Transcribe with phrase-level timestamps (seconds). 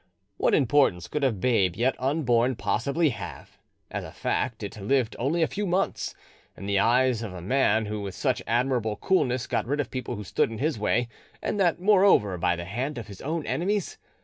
[0.37, 5.47] What importance could a babe yet unborn possibly have—as a fact, it lived only a
[5.47, 9.91] few months—in the eyes of a man who with such admirable coolness got rid of
[9.91, 11.07] people who stood in his wary,
[11.39, 13.99] and that moreover by the hand of his own enemies?